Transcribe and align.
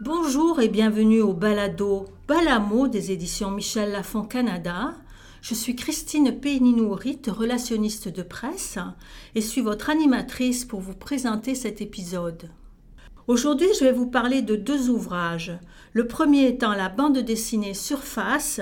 Bonjour 0.00 0.60
et 0.60 0.68
bienvenue 0.68 1.20
au 1.20 1.32
balado 1.32 2.06
Balamo 2.26 2.88
des 2.88 3.12
éditions 3.12 3.52
Michel 3.52 3.92
Lafon 3.92 4.22
Canada. 4.22 4.92
Je 5.40 5.54
suis 5.54 5.76
Christine 5.76 6.32
Péninourit, 6.32 7.20
relationniste 7.28 8.08
de 8.08 8.24
presse, 8.24 8.76
et 9.36 9.40
suis 9.40 9.60
votre 9.60 9.90
animatrice 9.90 10.64
pour 10.64 10.80
vous 10.80 10.96
présenter 10.96 11.54
cet 11.54 11.80
épisode. 11.80 12.50
Aujourd'hui, 13.28 13.68
je 13.78 13.84
vais 13.84 13.92
vous 13.92 14.08
parler 14.08 14.42
de 14.42 14.56
deux 14.56 14.90
ouvrages. 14.90 15.56
Le 15.92 16.08
premier 16.08 16.48
étant 16.48 16.74
la 16.74 16.88
bande 16.88 17.18
dessinée 17.18 17.72
Surface, 17.72 18.60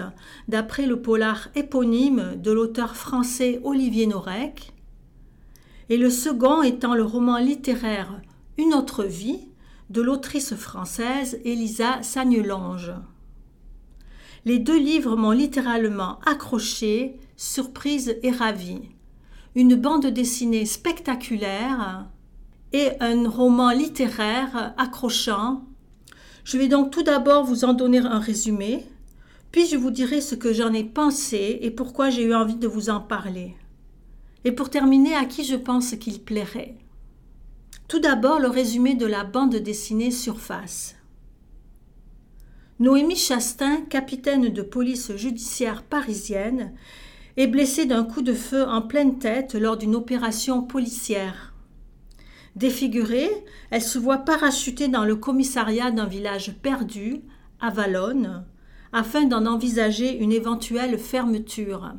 d'après 0.49 0.85
le 0.85 1.01
polar 1.01 1.49
éponyme 1.55 2.35
de 2.37 2.53
l'auteur 2.53 2.95
français 2.95 3.59
Olivier 3.65 4.07
Norek, 4.07 4.75
et 5.89 5.97
le 5.97 6.11
second 6.11 6.63
étant 6.63 6.95
le 6.95 7.05
roman 7.05 7.39
littéraire 7.39 8.21
Une 8.59 8.75
autre 8.75 9.05
vie, 9.05 9.49
de 9.93 10.01
l'autrice 10.01 10.55
française 10.55 11.39
Elisa 11.45 12.03
Sagnelange. 12.03 12.93
Les 14.47 14.59
deux 14.59 14.79
livres 14.79 15.17
m'ont 15.17 15.33
littéralement 15.33 16.19
accroché, 16.25 17.19
surprise 17.37 18.17
et 18.23 18.31
ravie. 18.31 18.81
Une 19.55 19.75
bande 19.75 20.07
dessinée 20.07 20.65
spectaculaire 20.65 22.07
et 22.73 22.89
un 23.01 23.29
roman 23.29 23.71
littéraire 23.71 24.73
accrochant. 24.79 25.63
Je 26.43 26.57
vais 26.57 26.69
donc 26.69 26.91
tout 26.91 27.03
d'abord 27.03 27.45
vous 27.45 27.65
en 27.65 27.75
donner 27.75 27.99
un 27.99 28.19
résumé, 28.19 28.87
puis 29.53 29.67
je 29.67 29.77
vous 29.77 29.91
dirai 29.91 30.23
ce 30.23 30.35
que 30.35 30.55
j'en 30.55 30.73
ai 30.73 30.85
pensé 30.85 31.59
et 31.61 31.71
pourquoi 31.71 32.09
j'ai 32.09 32.25
eu 32.25 32.35
envie 32.35 32.57
de 32.57 32.67
vous 32.67 32.89
en 32.89 33.01
parler. 33.01 33.55
Et 34.45 34.53
pour 34.53 34.71
terminer, 34.71 35.15
à 35.15 35.27
qui 35.27 35.45
je 35.45 35.55
pense 35.55 35.95
qu'il 35.97 36.23
plairait? 36.23 36.77
Tout 37.89 37.99
d'abord, 37.99 38.39
le 38.39 38.49
résumé 38.49 38.95
de 38.95 39.07
la 39.07 39.25
bande 39.25 39.57
dessinée 39.57 40.11
Surface. 40.11 40.97
Noémie 42.79 43.17
Chastain, 43.17 43.83
capitaine 43.83 44.49
de 44.49 44.63
police 44.63 45.15
judiciaire 45.15 45.83
parisienne, 45.83 46.73
est 47.37 47.47
blessée 47.47 47.87
d'un 47.87 48.05
coup 48.05 48.23
de 48.23 48.35
feu 48.35 48.67
en 48.67 48.83
pleine 48.83 49.19
tête 49.19 49.55
lors 49.55 49.77
d'une 49.77 49.95
opération 49.95 50.63
policière. 50.63 51.55
Défigurée, 52.57 53.31
elle 53.71 53.83
se 53.83 53.99
voit 53.99 54.19
parachutée 54.19 54.89
dans 54.89 55.05
le 55.05 55.17
commissariat 55.17 55.91
d'un 55.91 56.07
village 56.07 56.55
perdu, 56.61 57.21
à 57.61 57.71
Valonne, 57.71 58.45
afin 58.93 59.25
d'en 59.25 59.47
envisager 59.47 60.19
une 60.19 60.33
éventuelle 60.33 60.99
fermeture. 60.99 61.95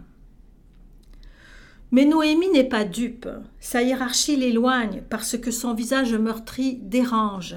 Mais 1.94 2.06
Noémie 2.06 2.50
n'est 2.50 2.64
pas 2.64 2.86
dupe. 2.86 3.30
Sa 3.60 3.84
hiérarchie 3.84 4.36
l'éloigne 4.36 5.04
parce 5.12 5.38
que 5.38 5.52
son 5.52 5.76
visage 5.76 6.16
meurtri 6.16 6.80
dérange. 6.82 7.56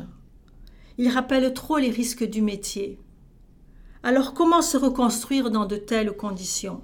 Il 0.98 1.08
rappelle 1.08 1.54
trop 1.54 1.78
les 1.78 1.88
risques 1.88 2.22
du 2.22 2.42
métier. 2.42 3.00
Alors 4.02 4.34
comment 4.34 4.60
se 4.60 4.76
reconstruire 4.76 5.50
dans 5.50 5.64
de 5.64 5.76
telles 5.76 6.14
conditions? 6.14 6.82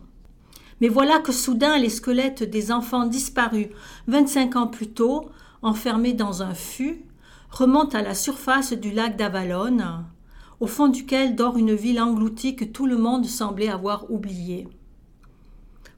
Mais 0.81 0.89
voilà 0.89 1.19
que 1.19 1.31
soudain 1.31 1.77
les 1.77 1.91
squelettes 1.91 2.43
des 2.43 2.73
enfants 2.73 3.05
disparus 3.05 3.69
25 4.07 4.57
ans 4.57 4.67
plus 4.67 4.89
tôt, 4.89 5.29
enfermés 5.61 6.15
dans 6.15 6.43
un 6.43 6.55
fût, 6.55 7.05
remontent 7.51 7.99
à 7.99 8.01
la 8.01 8.15
surface 8.15 8.73
du 8.73 8.93
lac 8.93 9.19
d'Avalon, 9.19 10.07
au 10.59 10.67
fond 10.67 10.89
duquel 10.89 11.37
dort 11.37 11.59
une 11.59 11.75
ville 11.75 12.01
engloutie 12.01 12.57
que 12.57 12.65
tout 12.65 12.87
le 12.87 12.97
monde 12.97 13.27
semblait 13.27 13.69
avoir 13.69 14.11
oubliée. 14.11 14.69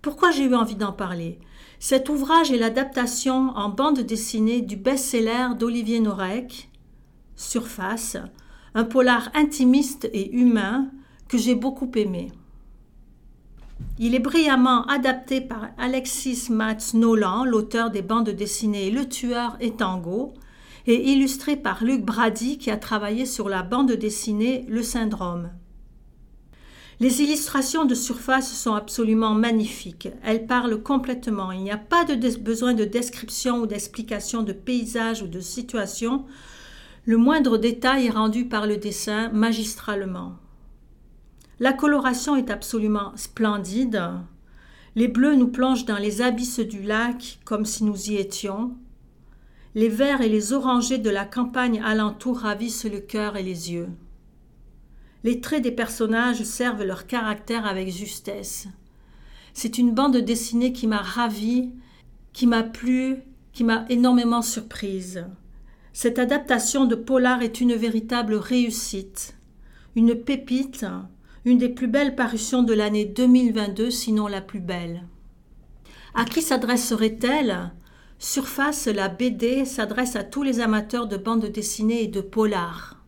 Pourquoi 0.05 0.33
j'ai 0.33 0.45
eu 0.45 0.55
envie 0.55 0.75
d'en 0.75 0.93
parler? 0.93 1.39
Cet 1.79 2.11
ouvrage 2.11 2.53
est 2.53 2.59
l'adaptation 2.59 3.49
en 3.57 3.71
bande 3.71 4.01
dessinée 4.01 4.61
du 4.61 4.77
best-seller 4.77 5.55
d'Olivier 5.59 5.99
Norek, 5.99 6.69
Surface, 7.37 8.19
un 8.75 8.85
polar 8.85 9.31
intimiste 9.33 10.11
et 10.13 10.31
humain 10.37 10.91
que 11.27 11.39
j'ai 11.39 11.55
beaucoup 11.55 11.91
aimé. 11.95 12.31
Il 13.99 14.15
est 14.15 14.19
brillamment 14.19 14.85
adapté 14.89 15.41
par 15.41 15.69
Alexis 15.79 16.49
Mats 16.51 16.93
Nolan, 16.93 17.47
l'auteur 17.47 17.91
des 17.91 18.03
bandes 18.03 18.29
dessinées 18.29 18.91
Le 18.91 19.09
Tueur 19.09 19.57
et 19.61 19.71
Tango, 19.71 20.35
et 20.87 21.13
illustré 21.13 21.57
par 21.57 21.83
Luc 21.83 22.05
Brady 22.05 22.59
qui 22.59 22.71
a 22.71 22.77
travaillé 22.77 23.25
sur 23.25 23.49
la 23.49 23.63
bande 23.63 23.93
dessinée 23.93 24.67
Le 24.69 24.83
Syndrome. 24.83 25.49
Les 27.01 27.23
illustrations 27.23 27.85
de 27.85 27.95
surface 27.95 28.53
sont 28.53 28.75
absolument 28.75 29.35
magnifiques. 29.35 30.09
Elles 30.23 30.47
parlent 30.47 30.81
complètement. 30.81 31.51
Il 31.51 31.63
n'y 31.63 31.73
a 31.73 31.77
pas 31.77 32.05
de 32.05 32.15
besoin 32.39 32.73
de 32.73 32.85
description 32.85 33.61
ou 33.61 33.67
d'explication 33.67 34.43
de 34.43 34.53
paysage 34.53 35.23
ou 35.23 35.27
de 35.27 35.41
situation. 35.41 36.25
Le 37.05 37.17
moindre 37.17 37.59
détail 37.59 38.07
est 38.07 38.11
rendu 38.11 38.47
par 38.47 38.67
le 38.67 38.77
dessin 38.77 39.29
magistralement. 39.31 40.37
La 41.59 41.73
coloration 41.73 42.37
est 42.37 42.51
absolument 42.51 43.13
splendide. 43.17 44.03
Les 44.95 45.09
bleus 45.09 45.35
nous 45.35 45.49
plongent 45.49 45.87
dans 45.87 45.99
les 45.99 46.23
abysses 46.23 46.61
du 46.61 46.83
lac 46.83 47.41
comme 47.45 47.65
si 47.65 47.83
nous 47.85 48.11
y 48.11 48.17
étions. 48.17 48.77
Les 49.75 49.89
verts 49.89 50.21
et 50.21 50.29
les 50.29 50.53
orangés 50.53 50.99
de 50.99 51.11
la 51.11 51.25
campagne 51.25 51.83
alentour 51.83 52.39
ravissent 52.39 52.85
le 52.85 53.01
cœur 53.01 53.37
et 53.37 53.43
les 53.43 53.73
yeux. 53.73 53.89
Les 55.25 55.41
traits 55.41 55.63
des 55.63 55.73
personnages 55.73 56.43
servent 56.43 56.85
leur 56.85 57.07
caractère 57.07 57.67
avec 57.67 57.89
justesse. 57.89 58.69
C'est 59.55 59.79
une 59.79 59.93
bande 59.93 60.19
dessinée 60.19 60.75
qui 60.75 60.87
m'a 60.87 60.99
ravie, 60.99 61.71
qui 62.35 62.47
m'a 62.47 62.63
plu, 62.63 63.23
qui 63.55 63.65
m'a 63.65 63.87
énormément 63.89 64.43
surprise. 64.43 65.25
Cette 65.95 66.19
adaptation 66.19 66.85
de 66.85 66.95
Polar 66.95 67.41
est 67.41 67.61
une 67.63 67.75
véritable 67.75 68.35
réussite, 68.35 69.37
une 69.97 70.15
pépite, 70.15 70.85
une 71.47 71.59
des 71.59 71.69
plus 71.69 71.89
belles 71.89 72.17
parutions 72.17 72.63
de 72.63 72.75
l'année 72.75 73.07
2022, 73.07 73.91
sinon 73.91 74.27
la 74.27 74.43
plus 74.43 74.61
belle. 74.61 75.05
À 76.15 76.25
qui 76.25 76.43
s'adresserait-elle? 76.43 77.73
Surface, 78.19 78.87
la 78.89 79.09
BD 79.09 79.65
s'adresse 79.65 80.17
à 80.17 80.25
tous 80.25 80.43
les 80.43 80.61
amateurs 80.61 81.07
de 81.07 81.17
bande 81.17 81.47
dessinée 81.47 82.03
et 82.03 82.09
de 82.09 82.21
polar. 82.21 83.04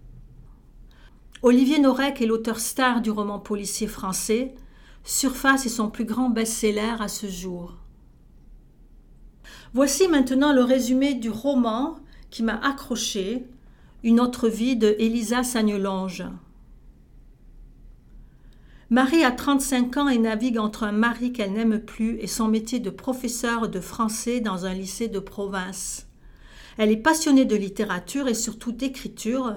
Olivier 1.42 1.78
Norek 1.78 2.22
est 2.22 2.26
l'auteur 2.26 2.58
star 2.58 3.02
du 3.02 3.10
roman 3.10 3.38
policier 3.38 3.86
français. 3.86 4.54
Surface 5.04 5.66
est 5.66 5.70
son 5.70 5.90
plus 5.90 6.06
grand 6.06 6.30
best-seller 6.30 6.94
à 6.98 7.08
ce 7.08 7.26
jour. 7.26 7.74
Voici 9.74 10.08
maintenant 10.08 10.52
le 10.52 10.62
résumé 10.62 11.14
du 11.14 11.28
roman 11.28 11.96
qui 12.30 12.42
m'a 12.42 12.56
accroché, 12.56 13.44
Une 14.02 14.20
autre 14.20 14.48
vie 14.48 14.76
de 14.76 14.94
Elisa 14.98 15.42
Sagnelonge. 15.42 16.24
Marie 18.88 19.24
a 19.24 19.32
35 19.32 19.96
ans 19.96 20.08
et 20.08 20.18
navigue 20.18 20.58
entre 20.58 20.84
un 20.84 20.92
mari 20.92 21.32
qu'elle 21.32 21.52
n'aime 21.52 21.80
plus 21.80 22.18
et 22.20 22.28
son 22.28 22.48
métier 22.48 22.78
de 22.78 22.90
professeur 22.90 23.68
de 23.68 23.80
français 23.80 24.40
dans 24.40 24.64
un 24.64 24.74
lycée 24.74 25.08
de 25.08 25.18
province. 25.18 26.06
Elle 26.78 26.92
est 26.92 26.96
passionnée 26.96 27.44
de 27.44 27.56
littérature 27.56 28.28
et 28.28 28.34
surtout 28.34 28.70
d'écriture, 28.70 29.54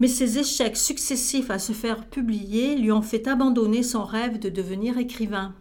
mais 0.00 0.08
ses 0.08 0.38
échecs 0.38 0.78
successifs 0.78 1.50
à 1.50 1.58
se 1.58 1.72
faire 1.72 2.06
publier 2.08 2.74
lui 2.74 2.90
ont 2.90 3.02
fait 3.02 3.28
abandonner 3.28 3.82
son 3.82 4.04
rêve 4.04 4.38
de 4.38 4.48
devenir 4.48 4.98
écrivain. 4.98 5.54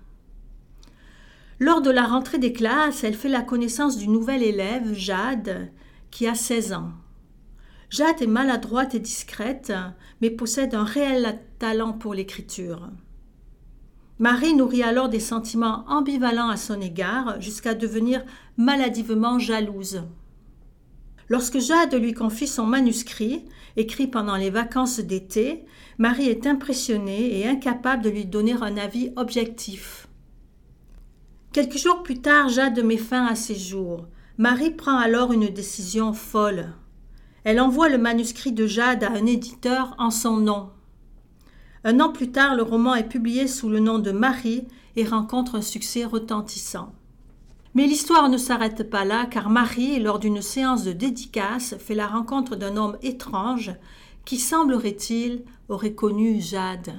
Lors 1.59 1.81
de 1.81 1.91
la 1.91 2.05
rentrée 2.05 2.37
des 2.37 2.53
classes, 2.53 3.03
elle 3.03 3.15
fait 3.15 3.27
la 3.27 3.41
connaissance 3.41 3.97
d'une 3.97 4.13
nouvelle 4.13 4.43
élève, 4.43 4.93
Jade, 4.93 5.69
qui 6.09 6.25
a 6.25 6.33
16 6.33 6.71
ans. 6.71 6.91
Jade 7.89 8.21
est 8.21 8.27
maladroite 8.27 8.95
et 8.95 8.99
discrète, 8.99 9.73
mais 10.21 10.29
possède 10.29 10.73
un 10.73 10.85
réel 10.85 11.39
talent 11.59 11.91
pour 11.91 12.13
l'écriture. 12.13 12.89
Marie 14.19 14.53
nourrit 14.53 14.83
alors 14.83 15.09
des 15.09 15.19
sentiments 15.19 15.83
ambivalents 15.87 16.49
à 16.49 16.57
son 16.57 16.79
égard, 16.79 17.41
jusqu'à 17.41 17.73
devenir 17.73 18.23
maladivement 18.57 19.37
jalouse. 19.37 20.03
Lorsque 21.29 21.59
Jade 21.59 21.93
lui 21.93 22.13
confie 22.13 22.47
son 22.47 22.65
manuscrit, 22.65 23.45
écrit 23.77 24.07
pendant 24.07 24.35
les 24.35 24.49
vacances 24.49 24.99
d'été, 24.99 25.63
Marie 25.99 26.27
est 26.27 26.47
impressionnée 26.47 27.39
et 27.39 27.47
incapable 27.47 28.03
de 28.03 28.09
lui 28.09 28.25
donner 28.25 28.53
un 28.53 28.77
avis 28.77 29.11
objectif. 29.15 30.07
Quelques 31.53 31.77
jours 31.77 32.01
plus 32.01 32.19
tard, 32.21 32.49
Jade 32.49 32.83
met 32.83 32.97
fin 32.97 33.27
à 33.27 33.35
ses 33.35 33.55
jours. 33.55 34.07
Marie 34.39 34.71
prend 34.71 34.97
alors 34.97 35.31
une 35.31 35.49
décision 35.49 36.13
folle. 36.13 36.73
Elle 37.43 37.59
envoie 37.59 37.89
le 37.89 37.97
manuscrit 37.97 38.51
de 38.51 38.65
Jade 38.65 39.03
à 39.03 39.11
un 39.11 39.25
éditeur 39.27 39.93
en 39.99 40.09
son 40.09 40.37
nom. 40.37 40.71
Un 41.83 41.99
an 41.99 42.11
plus 42.11 42.31
tard, 42.31 42.55
le 42.55 42.63
roman 42.63 42.95
est 42.95 43.07
publié 43.07 43.47
sous 43.47 43.69
le 43.69 43.79
nom 43.79 43.99
de 43.99 44.11
Marie 44.11 44.67
et 44.95 45.05
rencontre 45.05 45.55
un 45.55 45.61
succès 45.61 46.05
retentissant. 46.05 46.93
Mais 47.75 47.85
l'histoire 47.85 48.29
ne 48.29 48.37
s'arrête 48.37 48.89
pas 48.89 49.05
là, 49.05 49.25
car 49.25 49.49
Marie, 49.49 49.99
lors 49.99 50.19
d'une 50.19 50.41
séance 50.41 50.83
de 50.83 50.91
dédicace, 50.91 51.75
fait 51.77 51.95
la 51.95 52.07
rencontre 52.07 52.55
d'un 52.55 52.77
homme 52.77 52.97
étrange 53.01 53.71
qui, 54.25 54.37
semblerait-il, 54.37 55.43
aurait 55.69 55.93
connu 55.93 56.41
Jade. 56.41 56.93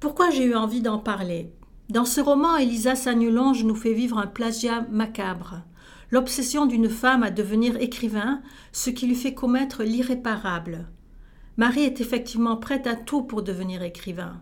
Pourquoi 0.00 0.30
j'ai 0.30 0.44
eu 0.44 0.54
envie 0.54 0.80
d'en 0.80 0.98
parler? 0.98 1.52
Dans 1.88 2.04
ce 2.04 2.20
roman, 2.20 2.56
Elisa 2.56 2.94
Sagnelonge 2.94 3.64
nous 3.64 3.74
fait 3.74 3.94
vivre 3.94 4.18
un 4.18 4.26
plagiat 4.26 4.86
macabre. 4.90 5.62
l'obsession 6.10 6.66
d'une 6.66 6.88
femme 6.88 7.22
à 7.22 7.30
devenir 7.30 7.76
écrivain, 7.80 8.40
ce 8.72 8.90
qui 8.90 9.06
lui 9.06 9.14
fait 9.14 9.34
commettre 9.34 9.82
l'irréparable. 9.82 10.86
Marie 11.56 11.82
est 11.82 12.00
effectivement 12.00 12.56
prête 12.56 12.86
à 12.86 12.94
tout 12.94 13.22
pour 13.22 13.42
devenir 13.42 13.82
écrivain. 13.82 14.40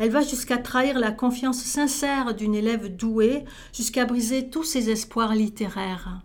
Elle 0.00 0.08
va 0.08 0.22
jusqu'à 0.22 0.56
trahir 0.56 0.98
la 0.98 1.12
confiance 1.12 1.62
sincère 1.62 2.34
d'une 2.34 2.54
élève 2.54 2.96
douée, 2.96 3.44
jusqu'à 3.74 4.06
briser 4.06 4.48
tous 4.48 4.64
ses 4.64 4.88
espoirs 4.88 5.34
littéraires. 5.34 6.22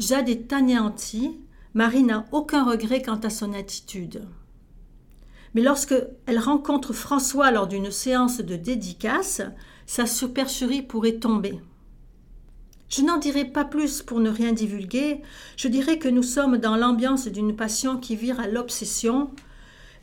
Jade 0.00 0.28
est 0.28 0.52
anéantie, 0.52 1.38
Marie 1.74 2.02
n'a 2.02 2.26
aucun 2.32 2.64
regret 2.68 3.02
quant 3.02 3.20
à 3.20 3.30
son 3.30 3.52
attitude. 3.52 4.26
Mais 5.54 5.62
lorsque 5.62 5.94
elle 6.26 6.40
rencontre 6.40 6.92
François 6.92 7.52
lors 7.52 7.68
d'une 7.68 7.92
séance 7.92 8.38
de 8.38 8.56
dédicace, 8.56 9.40
sa 9.86 10.04
supercherie 10.04 10.82
pourrait 10.82 11.20
tomber. 11.20 11.60
Je 12.88 13.02
n'en 13.02 13.18
dirai 13.18 13.44
pas 13.44 13.64
plus 13.64 14.02
pour 14.02 14.18
ne 14.18 14.30
rien 14.30 14.52
divulguer, 14.52 15.22
je 15.56 15.68
dirais 15.68 16.00
que 16.00 16.08
nous 16.08 16.24
sommes 16.24 16.58
dans 16.58 16.76
l'ambiance 16.76 17.28
d'une 17.28 17.54
passion 17.54 17.96
qui 17.96 18.16
vire 18.16 18.40
à 18.40 18.48
l'obsession. 18.48 19.30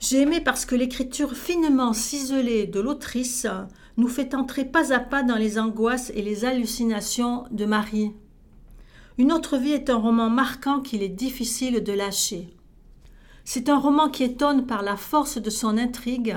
J'ai 0.01 0.21
aimé 0.21 0.41
parce 0.41 0.65
que 0.65 0.73
l'écriture 0.73 1.35
finement 1.35 1.93
ciselée 1.93 2.65
de 2.65 2.79
l'autrice 2.79 3.45
nous 3.97 4.07
fait 4.07 4.33
entrer 4.33 4.65
pas 4.65 4.91
à 4.91 4.99
pas 4.99 5.21
dans 5.21 5.35
les 5.35 5.59
angoisses 5.59 6.11
et 6.15 6.23
les 6.23 6.43
hallucinations 6.43 7.43
de 7.51 7.65
Marie. 7.65 8.11
Une 9.19 9.31
autre 9.31 9.57
vie 9.57 9.73
est 9.73 9.91
un 9.91 9.97
roman 9.97 10.31
marquant 10.31 10.79
qu'il 10.79 11.03
est 11.03 11.09
difficile 11.09 11.83
de 11.83 11.93
lâcher. 11.93 12.49
C'est 13.45 13.69
un 13.69 13.77
roman 13.77 14.09
qui 14.09 14.23
étonne 14.23 14.65
par 14.65 14.81
la 14.81 14.97
force 14.97 15.37
de 15.37 15.51
son 15.51 15.77
intrigue, 15.77 16.35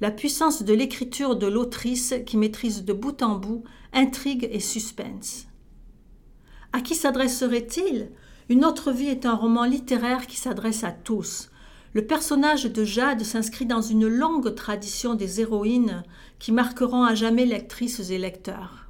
la 0.00 0.12
puissance 0.12 0.62
de 0.62 0.72
l'écriture 0.72 1.34
de 1.34 1.48
l'autrice 1.48 2.14
qui 2.26 2.36
maîtrise 2.36 2.84
de 2.84 2.92
bout 2.92 3.24
en 3.24 3.34
bout 3.34 3.64
intrigue 3.92 4.48
et 4.52 4.60
suspense. 4.60 5.48
À 6.72 6.80
qui 6.80 6.94
s'adresserait-il? 6.94 8.12
Une 8.48 8.64
autre 8.64 8.92
vie 8.92 9.08
est 9.08 9.26
un 9.26 9.34
roman 9.34 9.64
littéraire 9.64 10.28
qui 10.28 10.36
s'adresse 10.36 10.84
à 10.84 10.92
tous. 10.92 11.49
Le 11.92 12.06
personnage 12.06 12.64
de 12.64 12.84
Jade 12.84 13.22
s'inscrit 13.22 13.66
dans 13.66 13.82
une 13.82 14.06
longue 14.06 14.54
tradition 14.54 15.14
des 15.14 15.40
héroïnes 15.40 16.04
qui 16.38 16.52
marqueront 16.52 17.02
à 17.02 17.16
jamais 17.16 17.46
lectrices 17.46 18.10
et 18.10 18.18
lecteurs. 18.18 18.86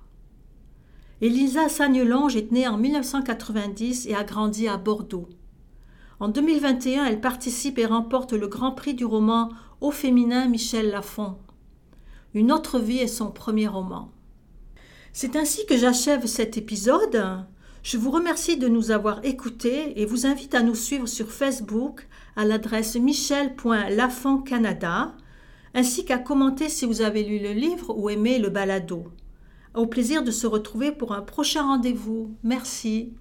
Elisa 1.22 1.68
Sagnelonge 1.70 2.36
est 2.36 2.52
née 2.52 2.68
en 2.68 2.76
1990 2.76 4.06
et 4.06 4.14
a 4.14 4.24
grandi 4.24 4.68
à 4.68 4.76
Bordeaux. 4.76 5.28
En 6.18 6.28
2021, 6.28 7.06
elle 7.06 7.20
participe 7.22 7.78
et 7.78 7.86
remporte 7.86 8.34
le 8.34 8.48
Grand 8.48 8.72
Prix 8.72 8.92
du 8.92 9.06
roman 9.06 9.48
Au 9.80 9.90
féminin 9.90 10.46
Michel 10.48 10.90
Lafon. 10.90 11.36
Une 12.34 12.52
autre 12.52 12.78
vie 12.78 12.98
est 12.98 13.06
son 13.06 13.30
premier 13.30 13.66
roman. 13.66 14.12
C'est 15.14 15.36
ainsi 15.36 15.64
que 15.64 15.76
j'achève 15.76 16.26
cet 16.26 16.58
épisode. 16.58 17.46
Je 17.82 17.96
vous 17.96 18.10
remercie 18.10 18.58
de 18.58 18.68
nous 18.68 18.90
avoir 18.90 19.24
écoutés 19.24 19.98
et 20.00 20.04
vous 20.04 20.26
invite 20.26 20.54
à 20.54 20.62
nous 20.62 20.74
suivre 20.74 21.06
sur 21.06 21.32
Facebook 21.32 22.06
à 22.36 22.44
l'adresse 22.44 22.96
michel.lafoncanada, 22.96 25.14
ainsi 25.72 26.04
qu'à 26.04 26.18
commenter 26.18 26.68
si 26.68 26.84
vous 26.84 27.00
avez 27.00 27.24
lu 27.24 27.38
le 27.38 27.52
livre 27.52 27.96
ou 27.96 28.10
aimé 28.10 28.38
le 28.38 28.50
balado. 28.50 29.04
Au 29.74 29.86
plaisir 29.86 30.22
de 30.22 30.30
se 30.30 30.46
retrouver 30.46 30.92
pour 30.92 31.14
un 31.14 31.22
prochain 31.22 31.62
rendez-vous. 31.62 32.36
Merci. 32.42 33.14